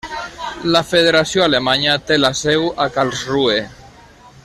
[0.75, 3.59] La Federació alemanya té la seu a Karlsruhe.